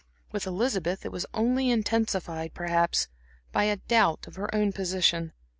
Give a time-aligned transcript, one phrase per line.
[0.31, 3.07] With Elizabeth it was only intensified, perhaps,
[3.51, 5.31] by a doubt of her own position.